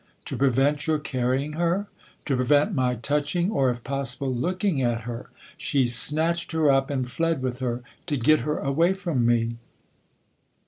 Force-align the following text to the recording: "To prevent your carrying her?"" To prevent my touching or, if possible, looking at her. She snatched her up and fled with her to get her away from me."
"To 0.25 0.35
prevent 0.35 0.87
your 0.87 0.97
carrying 0.97 1.53
her?"" 1.53 1.85
To 2.25 2.35
prevent 2.35 2.73
my 2.73 2.95
touching 2.95 3.51
or, 3.51 3.69
if 3.69 3.83
possible, 3.83 4.33
looking 4.33 4.81
at 4.81 5.01
her. 5.01 5.29
She 5.57 5.85
snatched 5.85 6.53
her 6.53 6.71
up 6.71 6.89
and 6.89 7.07
fled 7.07 7.43
with 7.43 7.59
her 7.59 7.83
to 8.07 8.17
get 8.17 8.39
her 8.39 8.57
away 8.57 8.93
from 8.93 9.27
me." 9.27 9.57